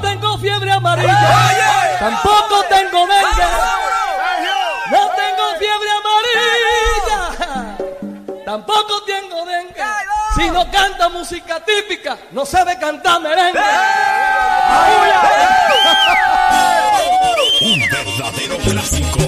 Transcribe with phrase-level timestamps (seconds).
[0.00, 1.96] Tengo fiebre amarilla.
[1.98, 3.46] Tampoco tengo dengue.
[4.90, 7.18] No tengo fiebre amarilla.
[8.44, 9.84] Tampoco tengo dengue.
[10.36, 13.60] Si no canta música típica, no sabe cantar merengue.
[17.62, 19.18] Un verdadero clásico.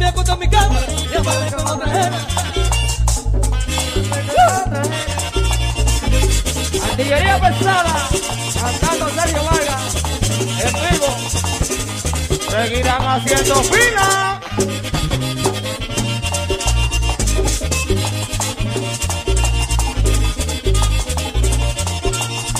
[0.00, 0.80] me acuesto en mi cama
[1.12, 2.18] y aparezco con otra gente.
[6.90, 8.08] Artillería pesada,
[8.60, 9.94] cantando Sergio Vargas,
[10.64, 11.10] en vivo.
[12.50, 14.40] Seguirán haciendo fila.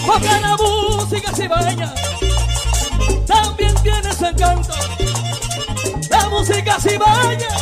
[0.06, 1.94] Porque la música se baña,
[3.26, 4.99] también tiene su encanto
[6.70, 7.52] vengas y vayas,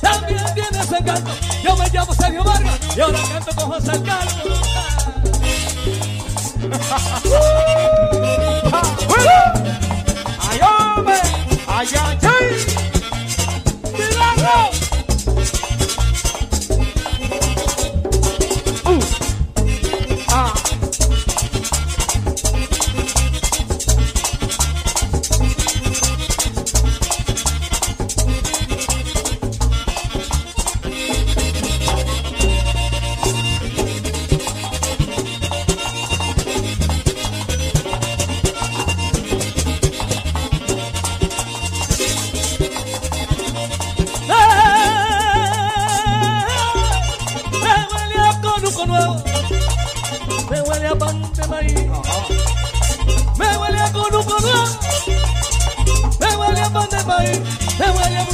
[0.00, 1.30] también tienes encanto.
[1.62, 4.60] Yo me llamo Sergio Vargas y ahora canto con José Carlos.
[10.50, 11.20] ¡Ay, hombre!
[11.68, 12.75] ¡Ay, ay, ay!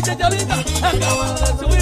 [0.05, 1.82] Que te 完了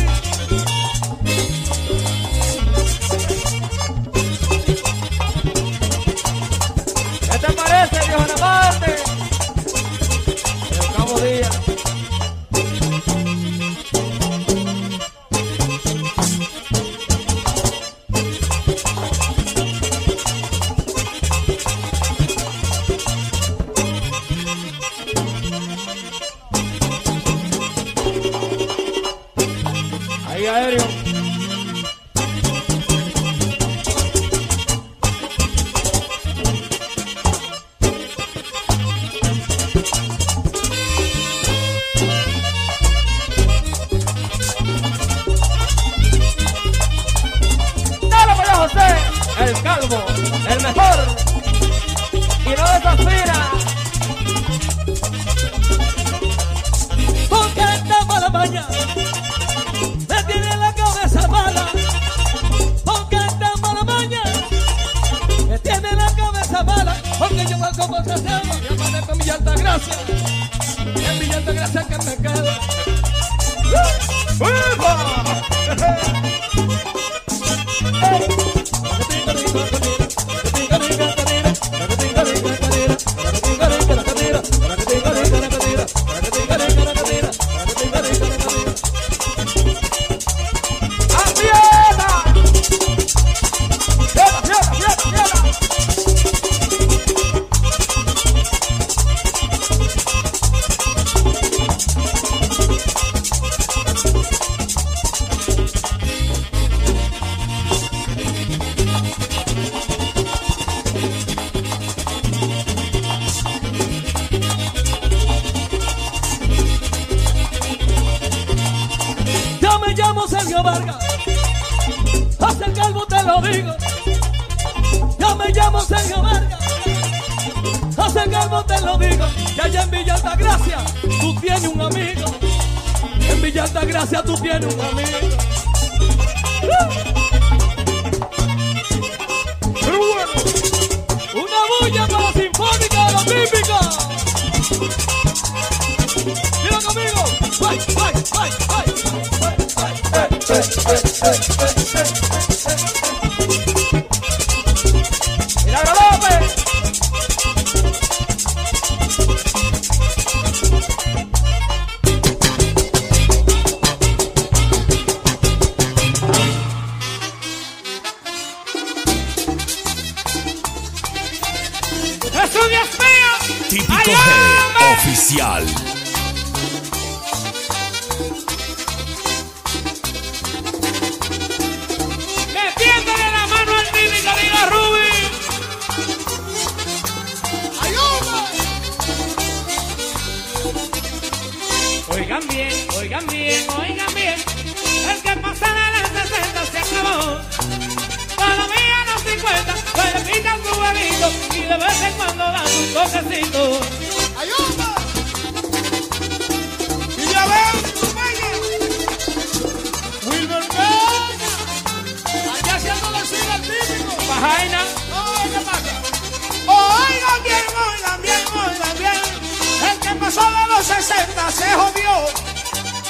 [221.40, 222.10] 50 se jodió.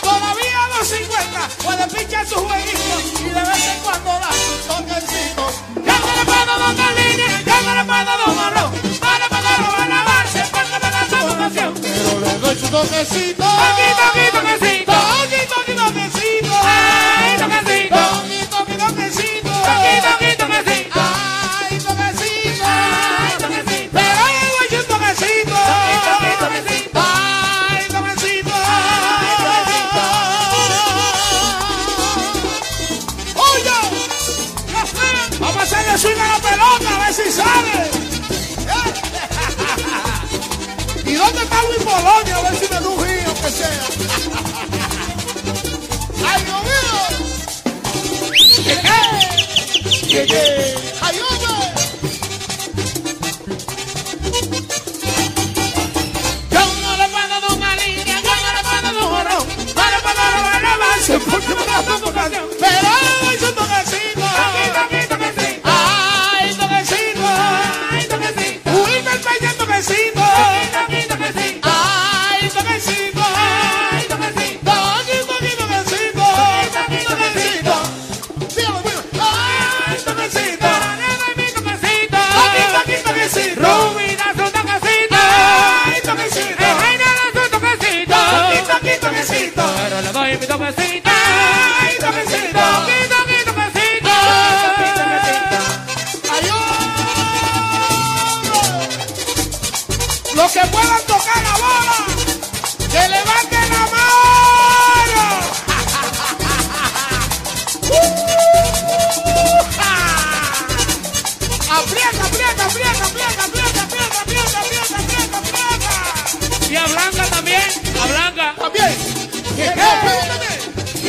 [0.00, 4.66] Todavía a los 50 puede pinchar sus jueguitos y de vez en cuando da sus
[4.66, 5.54] toquecitos.
[5.84, 11.08] Cámara para don Aline, cámara para don Marrón, para para robar la base, para para
[11.08, 11.74] su fundación.
[11.80, 13.44] Pero le doy su toquecito.
[13.44, 14.89] Toquito, toquito, toquecito.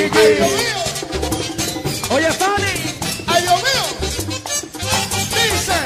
[0.03, 0.09] Oye,
[3.27, 3.83] Ay, Dios mío.
[5.29, 5.77] Dice.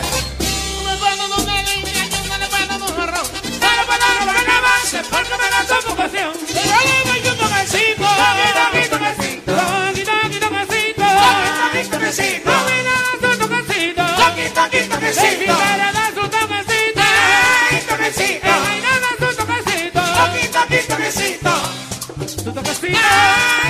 [22.55, 23.64] Toquecito.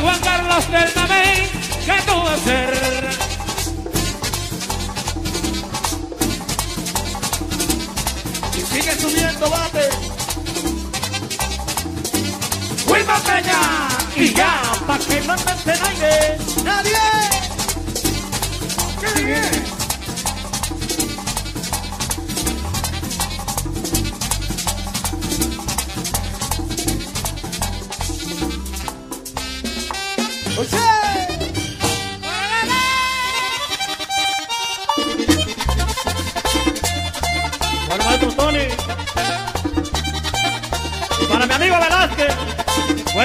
[0.00, 1.50] Juan Carlos del Mamey,
[1.84, 3.08] ¿qué tú vas a hacer?
[8.56, 9.88] Y sigue subiendo, bate.
[12.86, 16.38] Wilma Peña y ya, para que no me aire.
[16.64, 16.92] ¡Nadie!
[19.00, 19.69] ¡Qué bien!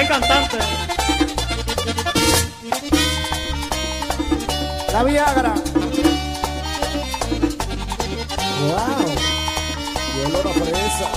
[0.08, 0.58] Cantante.
[4.92, 5.54] La Viagra.
[8.62, 9.14] Wow.
[10.14, 11.08] Y olor a fresa.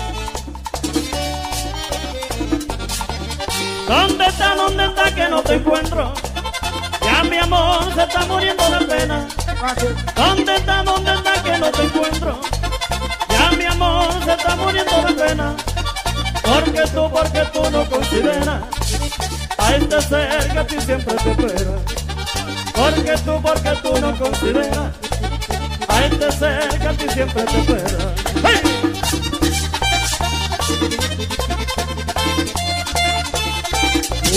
[3.87, 6.13] ¿Dónde está, dónde está que no te encuentro?
[7.01, 9.27] Ya mi amor se está muriendo de pena.
[10.15, 12.39] ¿Dónde está, dónde está que no te encuentro?
[13.29, 15.55] Ya mi amor se está muriendo de pena.
[16.43, 18.78] Porque tú, porque tú no consideras
[19.69, 21.71] a este ser que a ti siempre te espera.
[22.73, 24.93] Porque tú, porque tú no consideras
[25.87, 28.13] a este ser que a ti siempre te espera.
[28.43, 28.61] ¡Hey!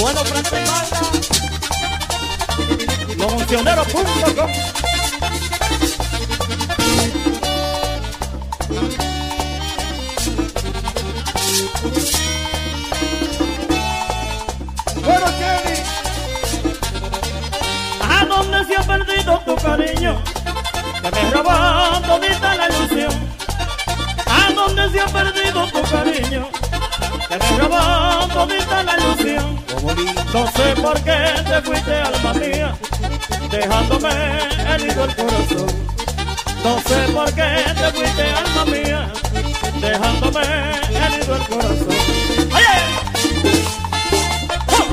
[0.01, 1.03] Bueno, frente y marca.
[21.43, 23.13] Me robó todita la ilusión.
[24.27, 26.49] ¿A dónde se ha perdido tu cariño?
[27.29, 29.65] Que me robó todita la ilusión.
[30.33, 32.77] No sé por qué te fuiste, alma mía,
[33.51, 34.11] dejándome
[34.69, 35.67] herido el corazón.
[36.63, 39.13] No sé por qué te fuiste, alma mía,
[39.81, 40.43] dejándome
[40.95, 41.89] herido el corazón.
[42.55, 42.77] ¡Oye!
[44.69, 44.87] ¡Oh!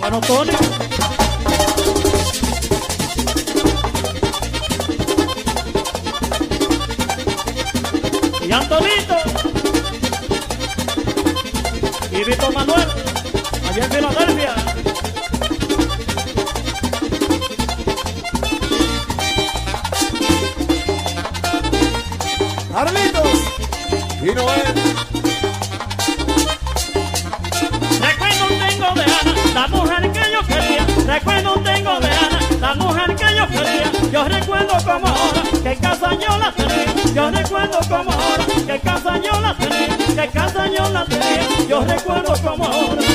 [0.00, 0.52] Bueno, Tony.
[22.78, 23.40] Carlitos.
[24.22, 24.62] Y Noel.
[28.00, 30.86] Recuerdo tengo de Ana, la mujer que yo quería.
[31.04, 33.90] Recuerdo tengo de Ana, la mujer que yo quería.
[34.12, 37.12] Yo recuerdo como ahora que en casa yo la tenía.
[37.12, 39.96] Yo recuerdo como ahora que en casa yo la tenía.
[40.14, 41.66] Que casa yo la tenía.
[41.68, 43.07] Yo recuerdo como ahora.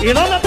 [0.00, 0.37] ¿Y dónde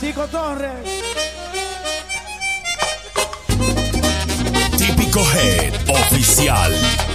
[0.00, 0.72] Chico Torres.
[4.76, 7.13] Típico Head Oficial.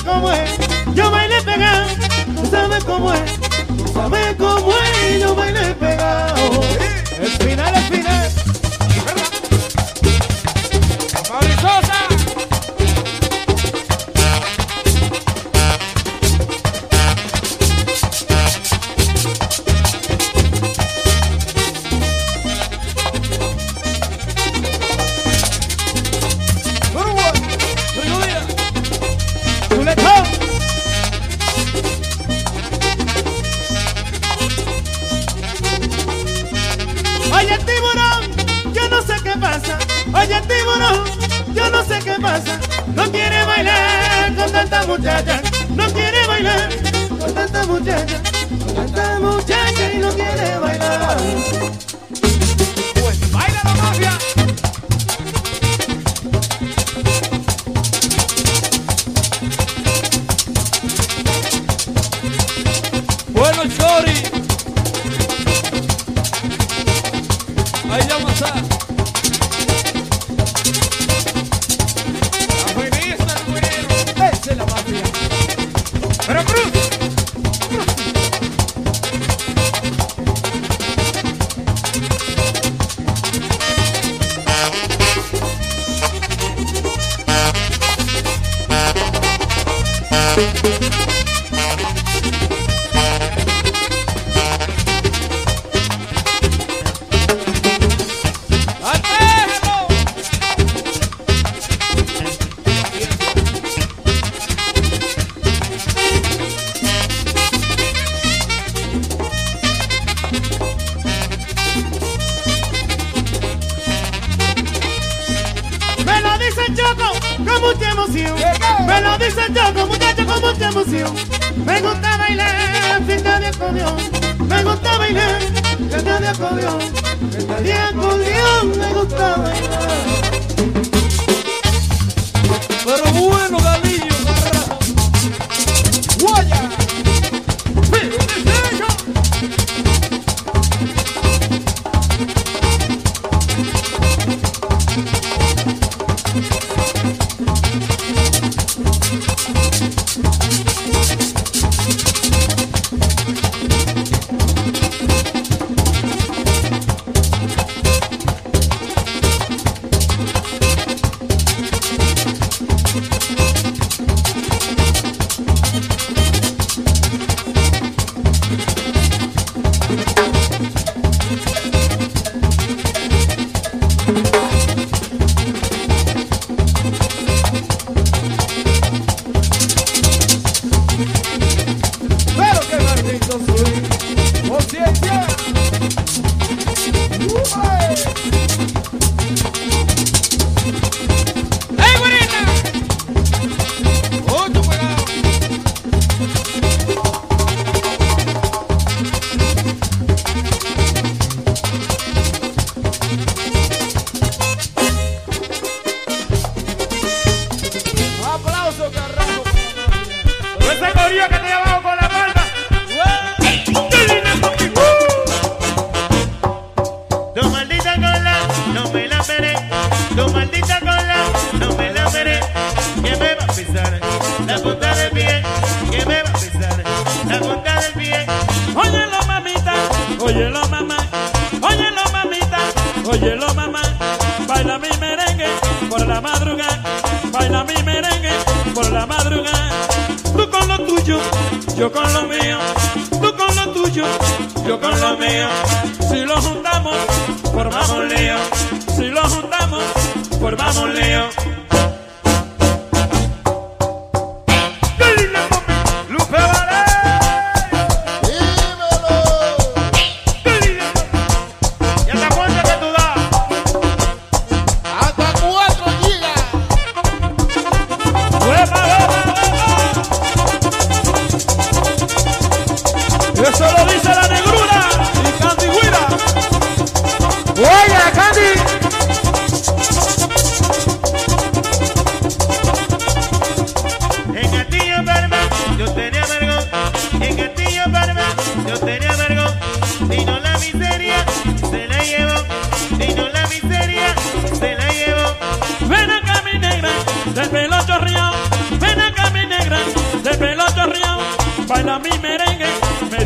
[0.00, 0.58] sabes cómo es,
[0.94, 1.86] yo bailé pegado,
[2.36, 3.40] tú sabes cómo es,
[3.76, 5.74] tú sabes cómo es, yo bailé
[47.80, 48.22] muchacha,
[48.74, 50.49] tanta muchacha y no quiere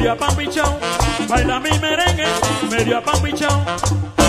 [0.04, 0.78] Medio a pan pichón,
[1.28, 2.26] baila mi merengue,
[2.70, 4.23] medio a pan pichón.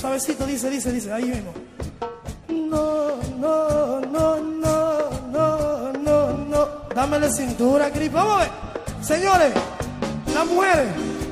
[0.00, 1.52] suavecito, dice, dice, dice, ahí mismo.
[2.48, 6.68] No, no, no, no, no, no, no.
[6.94, 8.10] Dame la cintura, Cris.
[8.10, 8.50] Vamos a ver.
[9.02, 9.52] Señores,
[10.34, 10.88] las mujeres,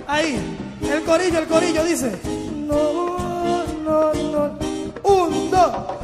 [0.06, 0.38] ahí.
[0.82, 2.12] El corillo, el corillo dice.
[2.66, 4.58] No, no, no.
[5.02, 5.97] Un, dos.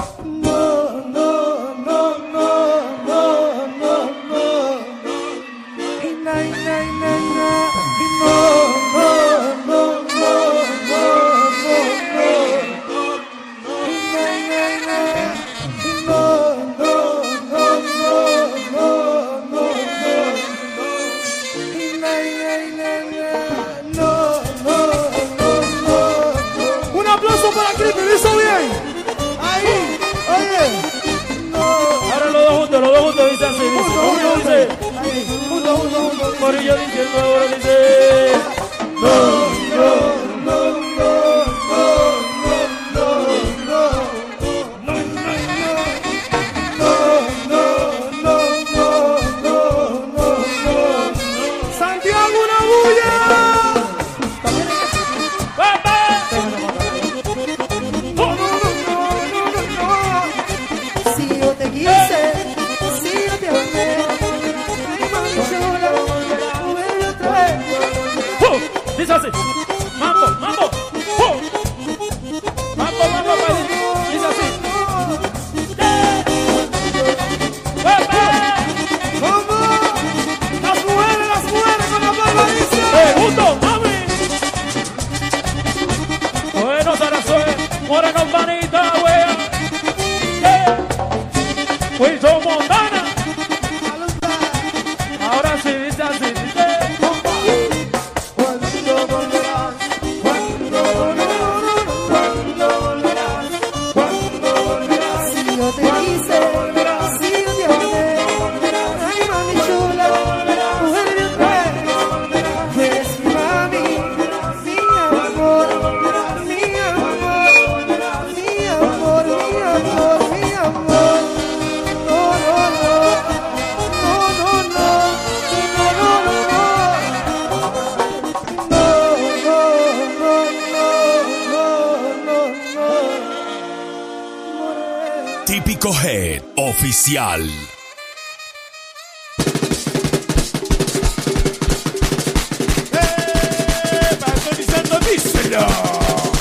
[137.04, 137.50] Especial.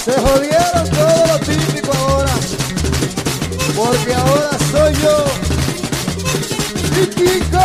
[0.05, 2.33] Se jodieron todo lo típico ahora,
[3.75, 5.25] porque ahora soy yo,
[6.95, 7.63] típico.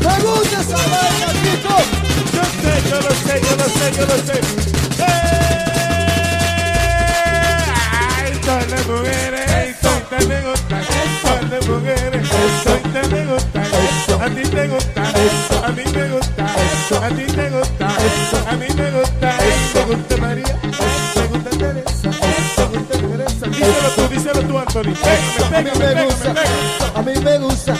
[0.00, 1.76] Me gusta esa vaina, Kiko.
[2.34, 4.67] Yo sé, yo lo sé, yo lo sé, yo lo sé.
[14.28, 18.36] a ti te gusta eso, a mí me gusta eso, a ti te gusta eso,
[18.46, 19.28] a mí me gusta.
[19.38, 20.56] Eso, me gusta María,
[21.16, 24.94] me gusta Teresa, me gusta Teresa, díselo tú, díselo tú Anthony,
[25.54, 26.34] a mí me gusta,
[26.94, 27.72] a mí me gusta,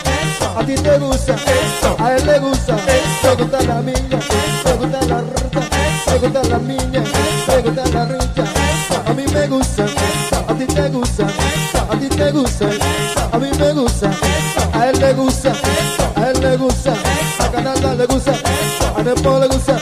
[0.56, 1.96] a ti te gusta, eso.
[1.98, 2.76] A él le gusta,
[3.24, 4.18] me gusta la mía,
[4.64, 5.60] me gusta la ruta,
[6.06, 7.02] me gusta la mía,
[7.46, 8.44] me gusta la rica,
[9.06, 9.84] a mí me gusta,
[10.48, 11.26] a ti te gusta,
[11.90, 12.66] a ti te gusta,
[13.32, 14.10] a mí me gusta,
[14.72, 15.57] a él le gusta
[18.08, 18.32] gusta,
[18.96, 19.76] a Nepo le gusta,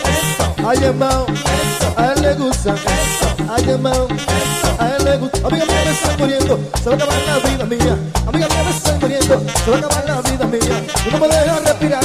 [0.66, 1.26] a Yemao,
[1.96, 4.08] a él le gusta, a Yemao,
[4.78, 7.64] a él le gusta, amiga mía me estoy muriendo, se va a acabar la vida
[7.64, 11.18] mía, amiga mía me estoy muriendo, se va a acabar la vida mía, tú no
[11.18, 12.04] me dejas respirar,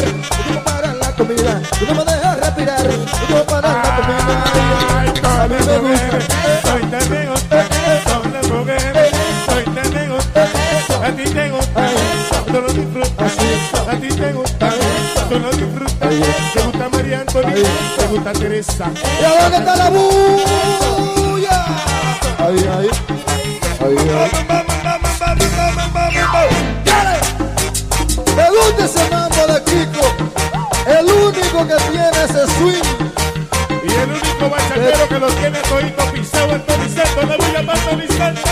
[15.72, 16.54] Disfrutas.
[16.54, 17.64] Te gusta María Anthony.
[17.98, 18.92] Te gusta Teresa.
[19.22, 21.66] ¿y a dónde está la bulla?
[22.40, 22.90] Ahí, ahí,
[23.80, 24.32] ahí, ahí.
[28.36, 30.06] Me gusta ese mambo de Kiko,
[30.88, 32.88] el único que tiene ese swing.
[33.84, 37.22] Y el único bachatero que lo tiene todito pisado en Toniceto.
[37.24, 38.50] Le voy llamando Toniceto.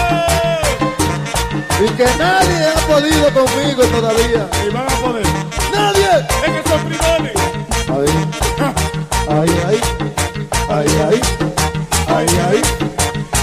[1.82, 4.50] Y que nadie ha podido conmigo todavía.
[4.66, 5.29] Y van a poder.
[6.46, 7.34] En esos primones.
[7.90, 8.16] Ahí,
[9.30, 9.82] ahí, ahí,
[10.70, 11.22] ahí, ahí,
[12.08, 12.62] ahí, ahí,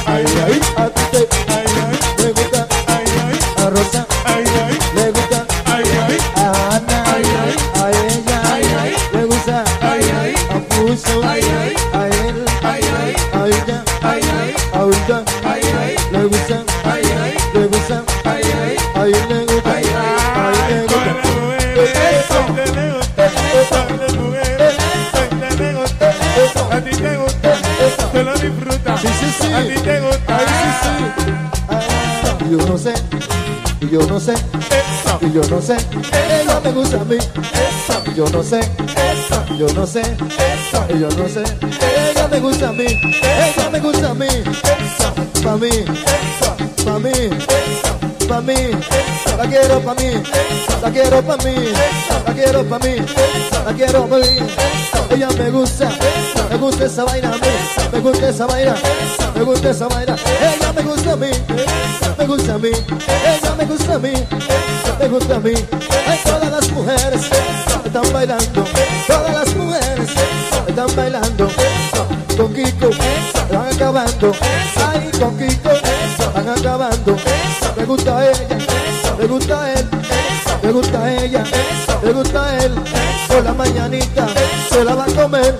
[0.06, 0.60] ahí, ahí.
[0.76, 1.65] A ti te Ay, ay, me
[32.58, 32.94] yo no sé,
[33.80, 35.76] y yo no sé, Eso, y yo no sé,
[36.40, 37.16] ella me gusta a mí,
[38.06, 38.60] y yo no sé,
[39.50, 40.02] y yo no sé,
[40.88, 41.44] y yo no sé,
[42.10, 44.26] ella me gusta a mí, ella me gusta a mí,
[45.42, 45.68] pa' mí,
[46.84, 47.30] pa' mí,
[48.26, 48.54] pa' mí,
[49.38, 50.22] la quiero pa' mí,
[50.82, 51.54] la quiero pa' mí,
[52.26, 52.96] la quiero pa' mí,
[53.64, 54.38] la quiero pa' mí,
[55.10, 55.90] ella me gusta,
[56.50, 57.48] me gusta esa vaina a mí,
[57.92, 58.74] me gusta esa vaina,
[59.34, 61.30] me gusta esa vaina, ella me gusta a mí,
[62.18, 64.12] me gusta a mí, ella me gusta a mí,
[65.00, 65.54] me gusta a mí,
[66.08, 67.30] ay todas las mujeres
[67.84, 68.64] están bailando,
[69.06, 70.10] todas las mujeres
[70.66, 71.48] están bailando,
[72.36, 72.90] con Kiko
[73.76, 74.32] acabando,
[74.86, 75.68] ay con Kiko
[76.34, 77.16] van acabando,
[77.76, 78.58] me gusta ella,
[79.18, 79.88] me gusta él,
[80.62, 81.44] me gusta ella,
[82.02, 82.72] me gusta él,
[83.28, 84.26] por la mañanita
[84.70, 85.54] se la va a comer,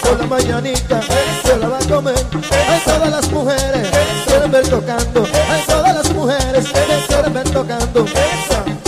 [0.00, 1.00] por la mañanita
[1.44, 2.24] se la va a comer,
[2.70, 3.88] ay todas las mujeres
[4.26, 8.06] quieren ver tocando, ay todas las mujeres me quieren ver tocando,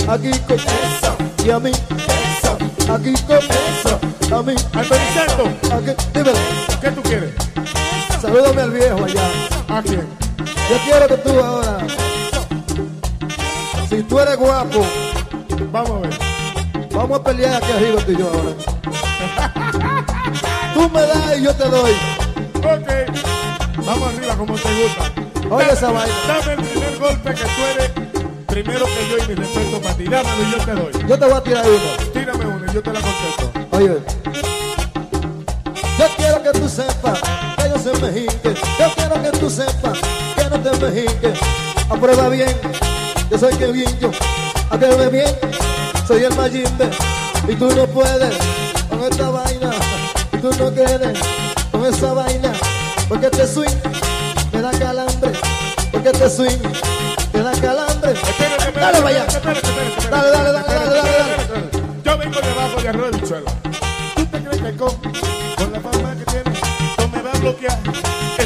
[0.08, 0.54] a Kiko
[1.44, 1.72] y a mí,
[2.88, 5.57] a Kiko, a mí, Antoniceto,
[10.88, 11.78] quiero que tú ahora,
[13.88, 14.84] si tú eres guapo,
[15.70, 16.18] Vamos a ver.
[16.92, 18.52] vamos a pelear aquí arriba tú y yo ahora.
[20.74, 21.92] Tú me das y yo te doy.
[22.56, 22.88] Ok,
[23.84, 25.12] vamos arriba como te gusta.
[25.54, 26.14] Oye esa vaina.
[26.28, 27.90] Dame el primer golpe que tú eres
[28.46, 30.04] primero que yo y mi respeto para ti.
[30.04, 30.92] Dámelo y yo te doy.
[31.08, 32.10] Yo te voy a tirar uno.
[32.12, 33.50] Tírame una y yo te la contesto.
[33.72, 33.98] Oye,
[35.98, 37.20] yo quiero que tú sepas
[37.56, 38.54] que yo soy mexique.
[38.78, 38.94] Yo
[40.78, 41.32] que no te mexique.
[41.90, 42.56] Aprueba bien,
[43.30, 44.10] yo soy que yo.
[44.70, 45.36] Aprueba bien,
[46.06, 46.90] soy el Mayimbe.
[47.48, 48.34] Y tú no puedes
[48.88, 49.70] con esta vaina.
[50.32, 51.18] Y tú no quieres
[51.70, 52.52] con esa vaina.
[53.08, 53.78] Porque este swing
[54.52, 55.32] me da calambre.
[55.90, 56.58] Porque este swing
[57.32, 58.14] me da calambre.
[58.74, 59.62] Dale espérate.
[60.10, 61.70] Dale, dale, dale, dale, dale, dale.
[62.04, 63.50] Yo vengo de abajo de bichuela.
[64.14, 64.90] ¿Tú te crees que con,
[65.56, 66.60] con la fama que tienes,
[66.96, 67.87] tú me vas a bloquear?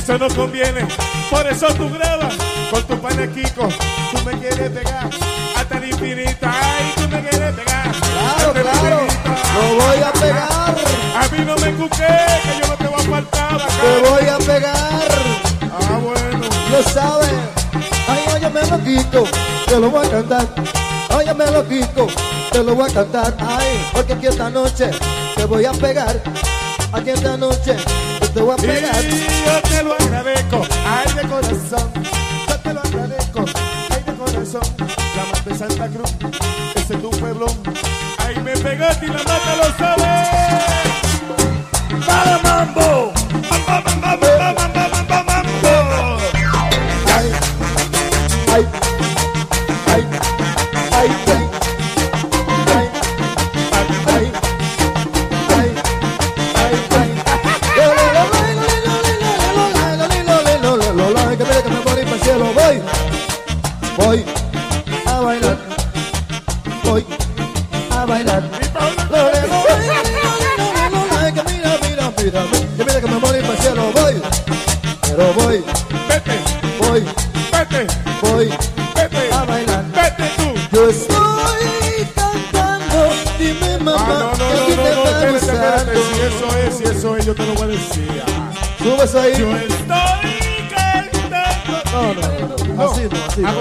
[0.03, 0.84] Eso no conviene.
[1.30, 2.34] Por eso tú grabas
[2.72, 3.68] con tu pana Kiko.
[3.68, 5.09] Tú me quieres pegar
[5.57, 6.44] hasta el infinito.
[6.44, 7.92] Ay, tú me quieres pegar.
[7.92, 9.00] Claro, claro.
[9.55, 10.74] Lo voy a pegar.
[11.14, 13.59] A mí no me cuqué, que yo no te voy a faltar.
[13.59, 15.09] Te voy a pegar.
[15.70, 16.48] Ah, bueno.
[16.72, 17.30] Lo sabes.
[18.09, 19.24] Ay, óyeme loquito,
[19.66, 20.48] te lo voy a cantar.
[21.16, 22.09] Óyeme loquito,
[22.50, 23.36] te lo voy a cantar.
[23.38, 24.90] Ay, porque aquí esta noche
[25.36, 26.20] te voy a pegar.
[26.92, 27.76] Aquí esta noche
[28.33, 29.05] te voy a pegar.
[29.05, 31.93] Y yo te lo agradezco, ay de corazón,
[32.49, 33.45] yo te lo agradezco,
[33.91, 34.62] ay de corazón.
[35.14, 36.12] Llámate Santa Cruz,
[36.74, 37.47] ese es tu pueblo.
[38.18, 40.12] Ahí me pegaste y la mata lo sabe.
[42.07, 42.39] ¡Para!
[42.43, 43.12] ¡Mambo,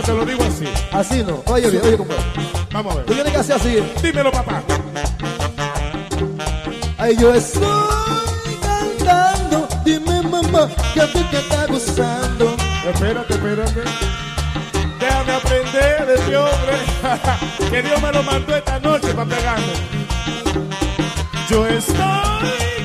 [0.01, 0.65] no, te lo digo así.
[0.91, 1.43] Así no.
[1.47, 2.23] Oye, bien, oye, compadre.
[2.71, 3.23] Vamos a Tú ver.
[3.23, 3.83] tienes que hacer así.
[4.01, 4.61] Dímelo, papá.
[6.97, 7.63] Ay, yo estoy
[8.61, 12.55] cantando, dime mamá, que a ti te está gustando.
[12.93, 13.81] Espérate, espérate.
[14.99, 16.77] Déjame aprender de este hombre.
[17.71, 19.73] que Dios me lo mandó esta noche para pegarme.
[21.49, 21.95] Yo estoy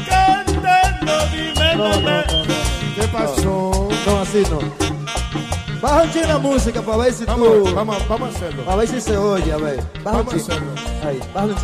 [0.09, 2.25] cantando, dime No, no, mamá.
[2.27, 2.45] no, no.
[2.95, 3.89] ¿Qué pasó?
[4.07, 4.96] No, así no.
[5.81, 7.75] Baja un chin la música para ver si Vamos, tú.
[7.75, 8.71] vamos, vamos a hacerlo.
[8.71, 9.83] A ver si se oye, a ver.
[10.03, 10.51] Baja un Vamos a chin.
[10.53, 10.73] hacerlo.
[11.07, 11.57] Ahí, baja un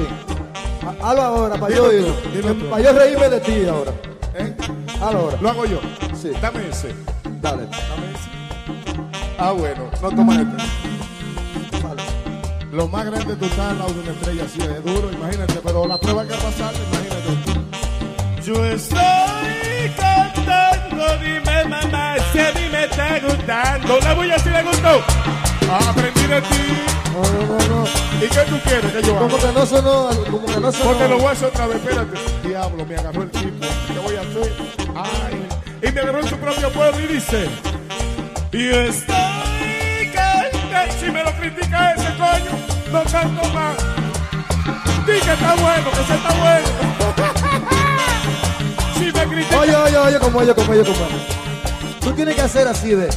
[1.02, 2.30] Hazlo ahora, para Dilo yo tú, oírlo.
[2.32, 2.70] dilo tú.
[2.70, 3.92] Para yo reírme de ti ahora.
[4.34, 4.56] ¿Eh?
[5.00, 5.38] Hazlo ahora.
[5.40, 5.80] Lo hago yo.
[6.20, 6.30] Sí.
[6.40, 6.94] Dame ese.
[7.40, 7.62] Dale.
[7.62, 8.30] Dame ese.
[9.38, 9.84] Ah, bueno.
[10.02, 11.82] No toma este.
[11.82, 12.02] Vale.
[12.72, 15.86] Lo más grande tú estás al lado de una estrella así de duro, imagínate, pero
[15.86, 18.42] la prueba que pasar, imagínate.
[18.44, 18.98] Yo estoy
[19.96, 21.41] cantando, dime
[22.32, 23.98] si a mí me está gustando.
[24.00, 25.02] La bulla si le gustó.
[25.88, 26.82] Aprendí de ti.
[27.12, 27.84] No, no, no.
[28.24, 29.46] ¿Y qué tú quieres que yo Como haga?
[29.48, 30.84] que no sonó, como que no sonó.
[30.84, 32.18] Ponte los huesos otra vez, espérate.
[32.48, 33.66] Diablo, me agarró el tipo.
[33.92, 34.52] ¿Qué voy a hacer?
[34.94, 35.48] Ay.
[35.88, 37.48] Y me agarró en su propio pueblo y dice:
[38.52, 40.92] Yo estoy cantando.
[41.00, 42.52] Si me lo critica ese coño,
[42.92, 43.76] no canto más.
[45.06, 46.68] Di que está bueno, que se está bueno.
[48.94, 49.58] si me critica.
[49.60, 51.41] Oye, oye, oye, como oye, como oye, como
[52.02, 53.08] Tú tienes que hacer así de.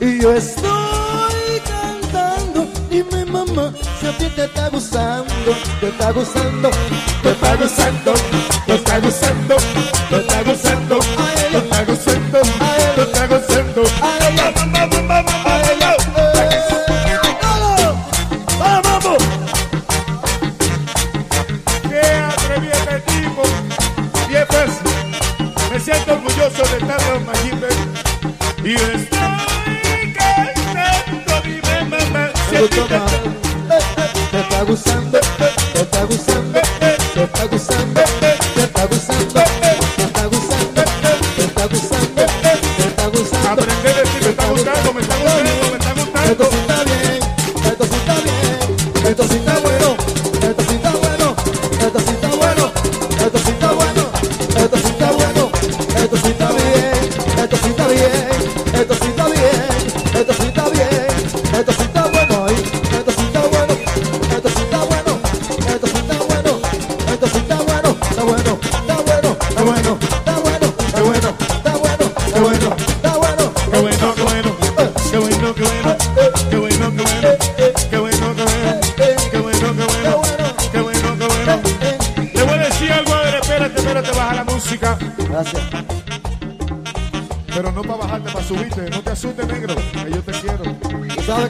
[0.00, 5.32] Y yo estoy cantando, dime mamá, si a ti te está gustando,
[5.80, 6.70] te está gustando,
[7.22, 8.14] te está gustando,
[8.66, 9.56] te está gustando,
[10.10, 10.98] te está gustando,
[11.50, 12.42] Te está gustando,
[12.94, 13.76] te está gustando.
[28.66, 32.96] Y estoy cantando, dime mamá, si a ti te.
[32.96, 33.00] Eh,
[33.70, 35.15] eh, Te está gustando,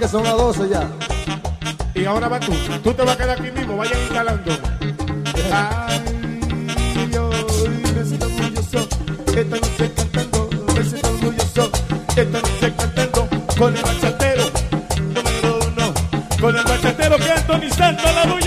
[0.06, 0.88] que son las 12 ya.
[1.94, 2.52] Y ahora va tú.
[2.84, 4.52] Tú te vas a quedar aquí mismo, vayan instalando.
[5.52, 7.30] Ay, yo
[7.94, 8.88] me siento orgulloso.
[9.26, 11.70] Esta noche cantando, me siento orgulloso.
[12.08, 13.28] Esta noche cantando
[13.58, 14.44] con el bachatero
[15.14, 15.94] número uno.
[16.40, 18.45] Con el bachatero que Anthony Santos la bulla.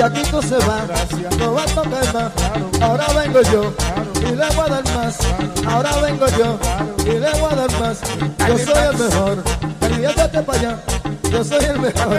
[0.00, 0.12] Más.
[0.12, 0.80] Ya Kiko se va,
[1.38, 2.82] no va a tocar más.
[2.82, 3.72] Ahora vengo yo,
[4.22, 5.18] y le voy a dar más.
[5.68, 6.58] Ahora vengo yo
[7.04, 7.98] y le voy a dar más.
[8.48, 9.42] Yo soy el mejor.
[9.98, 10.76] Y échate para allá.
[11.30, 12.16] Yo soy el mejor.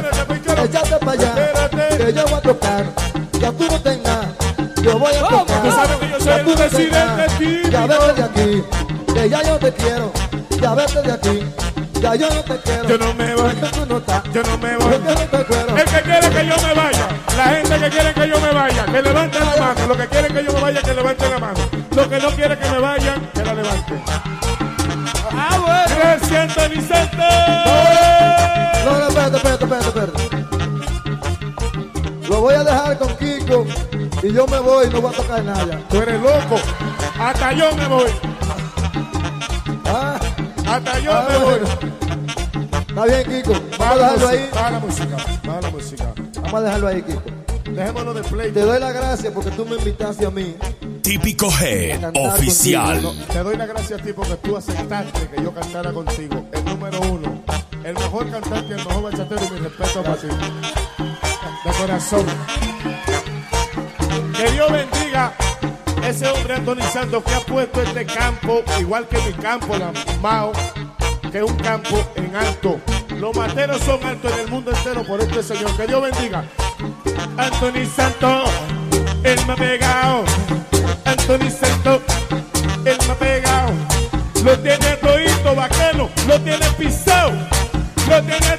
[0.64, 1.70] Échate para allá.
[1.98, 2.86] Que yo voy a tocar.
[3.40, 4.28] Ya tú no tengas.
[4.84, 5.64] Yo voy a tocar.
[5.64, 7.38] Tú sabes que yo soy Ya el tú no tengas.
[7.38, 7.70] típico.
[7.70, 8.64] Ya vete de aquí.
[9.14, 10.12] Que ya yo te quiero.
[10.62, 11.40] Ya vete de aquí.
[12.02, 12.88] Ya yo no te quiero.
[12.90, 13.56] Yo no me voy.
[13.56, 14.24] Tú no estás.
[14.34, 15.01] Yo no me voy.
[18.92, 19.88] Que levante la mano.
[19.88, 21.60] Los que quieren que yo me vaya, que levanten la mano.
[21.96, 24.02] Los que no quieren que me vayan, que la levanten.
[25.32, 25.82] Ah, bueno.
[25.98, 26.82] Gracias, Santos.
[28.86, 30.52] No, no, espérate, espérate, espérate, espérate.
[32.28, 33.66] Lo voy a dejar con Kiko
[34.24, 35.80] y yo me voy, no voy a tocar nada.
[35.90, 36.56] Tú eres loco.
[37.20, 38.12] Hasta yo me voy.
[39.86, 40.18] Ah,
[40.68, 41.60] Hasta yo ah, me voy.
[42.88, 43.54] Está bien, Kiko.
[43.78, 44.50] Vamos a dejarlo ahí.
[44.54, 46.14] baja la música, baja la música.
[46.36, 47.31] Vamos a dejarlo ahí, Kiko.
[47.82, 48.52] Dejémonos de play.
[48.52, 50.56] Te doy las gracias porque tú me invitaste a mí.
[51.02, 53.02] Típico Cantar Oficial.
[53.02, 56.46] contigo, Te doy las gracias a ti porque tú aceptaste que yo cantara contigo.
[56.52, 57.44] El número uno.
[57.84, 59.42] El mejor cantante y el mejor bachatero.
[59.44, 60.28] Y mi respeto para ti.
[60.28, 62.26] De corazón.
[64.38, 65.34] Que Dios bendiga
[66.08, 70.52] ese hombre Anthony Santos que ha puesto este campo, igual que mi campo, la Mao,
[71.32, 72.80] que es un campo en alto.
[73.18, 75.76] Los materos son altos en el mundo entero por este señor.
[75.76, 76.46] Que Dios bendiga.
[77.38, 78.50] Anthony Santos,
[79.24, 80.26] él me ha pegado.
[81.06, 82.02] Anthony Santos,
[82.86, 83.72] él me ha pegado.
[84.44, 87.32] Lo tiene todito vaquero, lo tiene pisado.
[88.10, 88.58] Lo tiene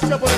[0.00, 0.37] Gracias por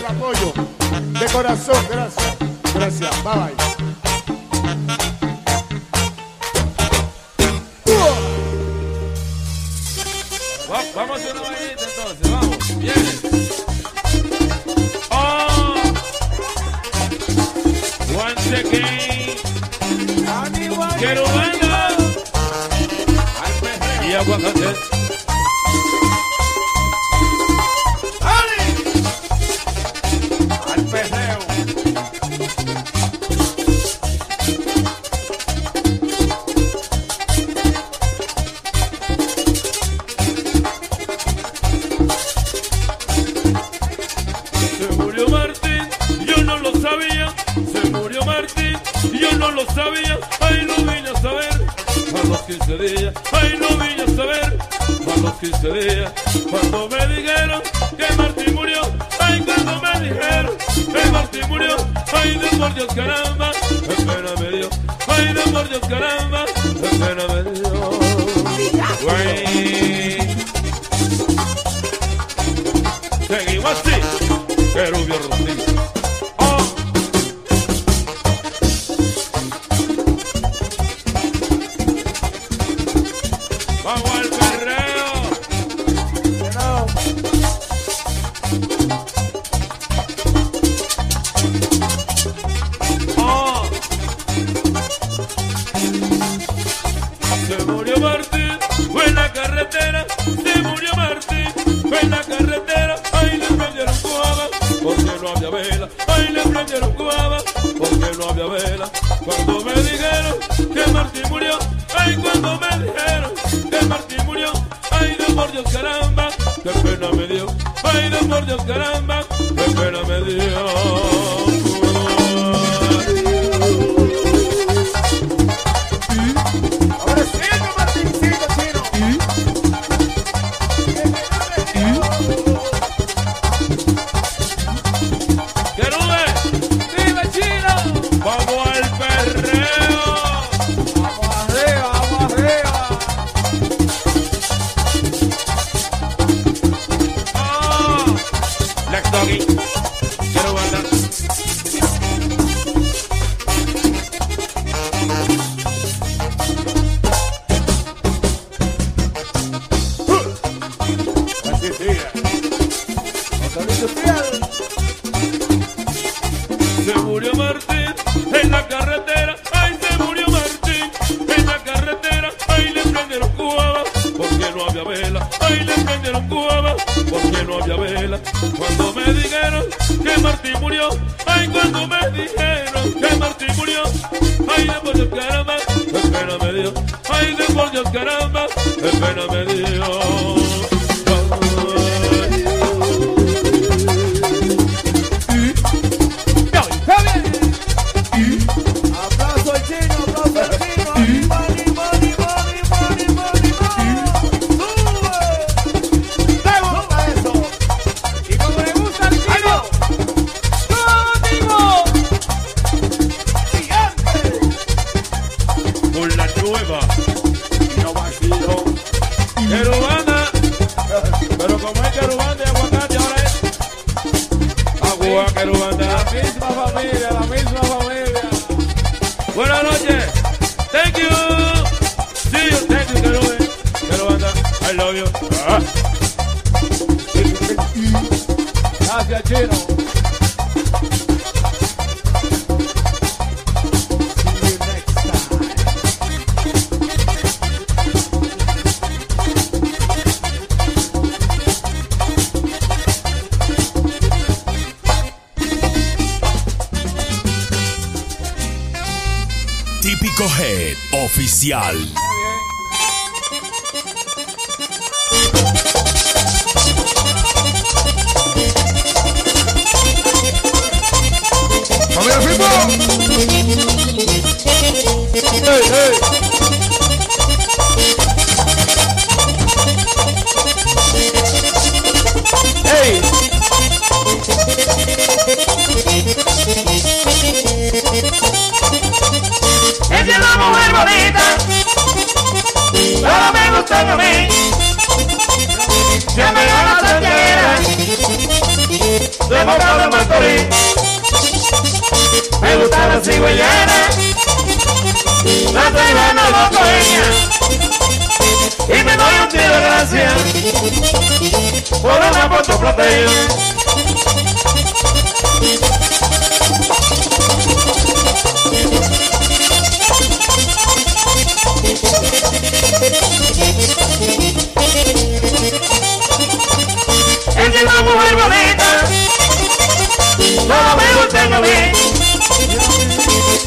[330.51, 331.73] solo me gusta lo bien.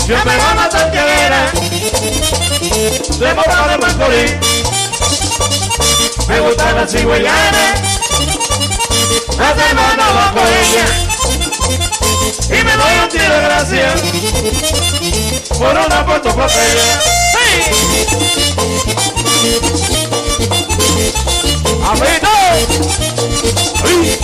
[0.08, 1.52] Yo me gano a Santiaguera,
[3.20, 4.34] de Mopa de Macorís.
[6.28, 7.82] Me gustan las cigüeyanas,
[9.38, 10.86] la semana va con ella.
[12.48, 13.96] Y me doy un tiro de gracia
[15.58, 16.78] por una foto papel.
[17.34, 17.60] ¡Hey!
[21.86, 22.30] ¡Amito!
[22.54, 24.24] ¡Ay!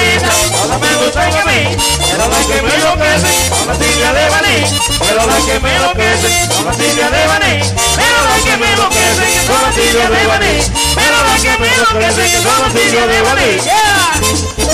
[2.21, 3.31] pero la que me enloquece,
[3.65, 7.61] la tibia de Baní, pero la que me enloquece, la tibia de Baní,
[7.95, 10.53] pero la que me enloquece, la tibia de Baní,
[10.95, 14.70] pero la que me enloquece, la tibia de Baní.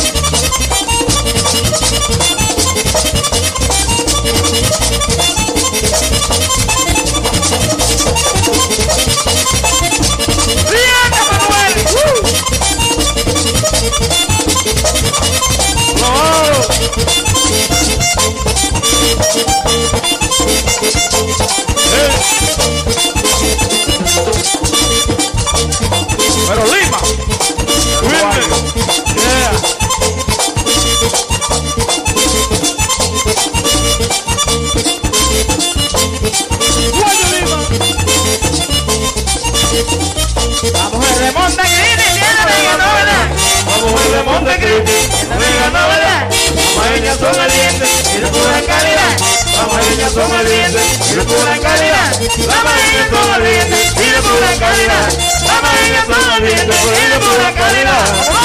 [57.40, 58.37] la cadena.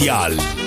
[0.00, 0.59] Oficial.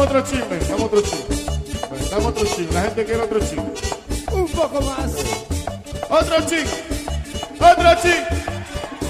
[0.00, 1.36] Dame otro chisme, dame otro chisme.
[2.10, 3.70] Dame otro chisme, la gente quiere otro chisme.
[4.32, 5.12] Un poco más.
[6.08, 6.72] Otro chisme,
[7.60, 8.26] otro chisme,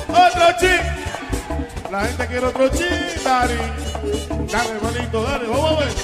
[0.09, 1.91] otro chisme.
[1.93, 3.55] La gente quiere otro chisme, Dari.
[4.51, 5.99] Dale, hermanito, dale, vamos a ver.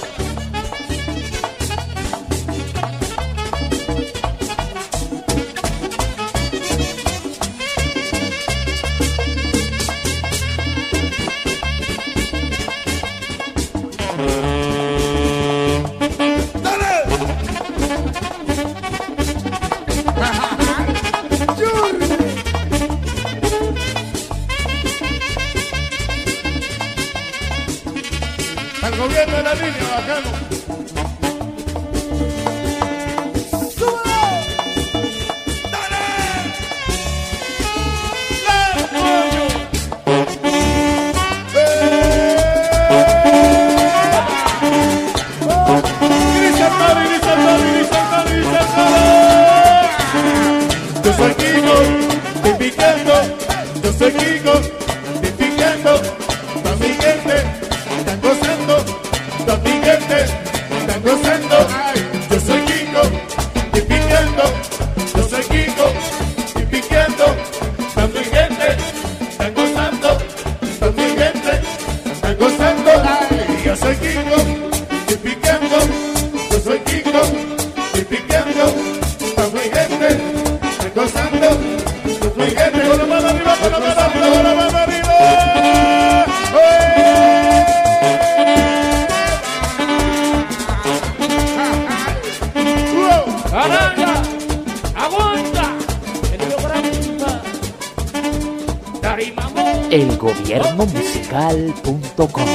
[100.66, 102.46] elgobiernomusical.com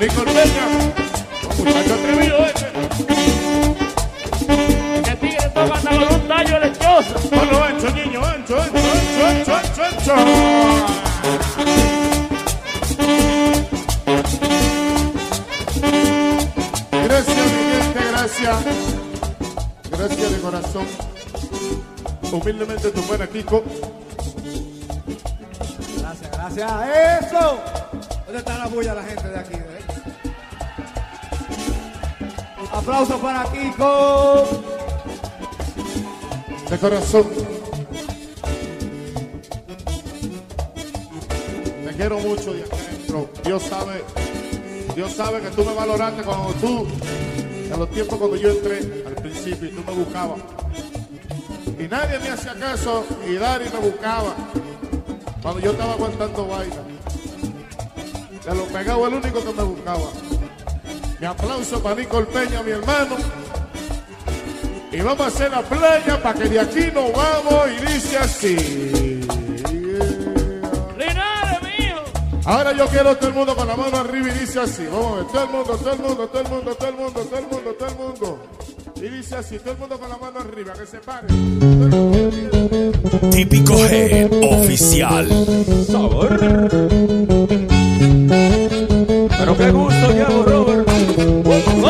[0.00, 0.64] Nicole Peña,
[1.58, 2.68] muchacho atrevido ese.
[5.02, 7.14] ¡Que tigre toma con un tallo lechoso!
[7.30, 10.14] Ponlo ancho, niño, ancho, ancho, ancho, ancho, ancho, ancho.
[17.04, 18.87] Gracias, mi gente, gracias.
[19.98, 20.86] Gracias de corazón.
[22.32, 23.64] Humildemente tu buena Kiko.
[25.98, 26.70] Gracias, gracias.
[27.26, 27.58] ¡Eso!
[28.26, 29.54] ¿Dónde está la bulla la gente de aquí?
[29.54, 29.78] eh?
[32.72, 34.46] Aplausos para Kiko.
[36.70, 37.26] De corazón.
[41.84, 43.30] Te quiero mucho de adentro.
[43.44, 44.04] Dios sabe,
[44.94, 46.86] Dios sabe que tú me valoraste cuando tú,
[47.72, 49.14] en los tiempos cuando yo entré al
[49.50, 50.38] y tú me buscabas.
[51.78, 54.34] Y nadie me hacía caso y Dari me buscaba
[55.42, 56.76] cuando yo estaba aguantando vaina.
[58.44, 60.10] De lo pegado el único que me buscaba.
[61.20, 63.16] Mi aplauso para Nicole Peña, mi hermano.
[64.90, 69.28] Y vamos a hacer la playa para que de aquí nos vamos y dice así.
[72.44, 74.86] Ahora yo quiero todo el mundo con la mano arriba y dice así.
[74.86, 77.20] Vamos a ver, todo el mundo, todo el mundo, todo el mundo, todo el mundo,
[77.20, 78.38] todo el mundo, todo el mundo.
[79.00, 81.28] Y dice así, todo el mundo con la mano arriba, que se pare.
[83.30, 85.28] Típico Head Oficial.
[85.86, 86.38] Sabor.
[89.38, 90.88] Pero qué gusto llevo, Robert.
[91.64, 91.88] ¿Cómo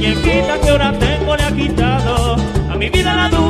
[0.00, 2.36] muñequita que ahora tengo le ha quitado
[2.70, 3.49] a mi vida la duda.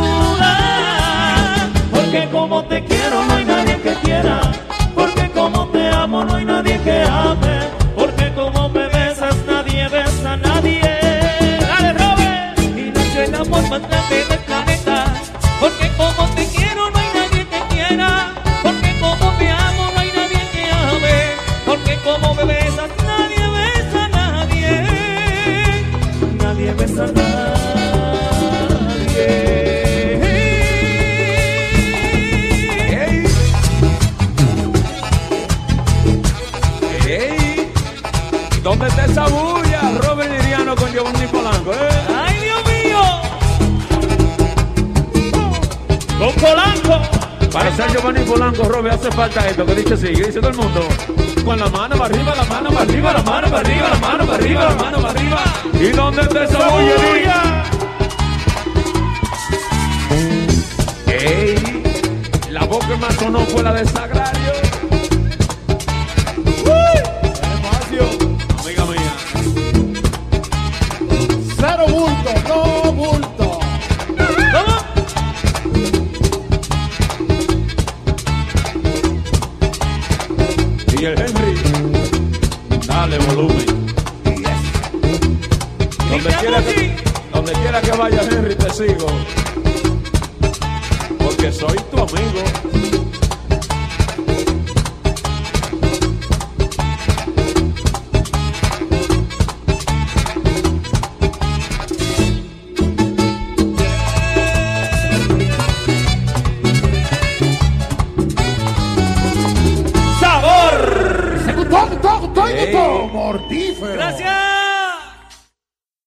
[47.80, 50.86] San Giovanni Polanco, Robe, hace falta esto que dice sigue, dice todo el mundo.
[51.42, 54.26] Con la mano para arriba, la mano para arriba, la mano para arriba, la mano
[54.26, 55.42] para arriba, la mano para arriba.
[55.80, 57.64] ¿Y dónde está esa bullería?
[61.06, 61.82] ¡Ey!
[62.50, 64.09] La voz que más sonó fue la de Saga.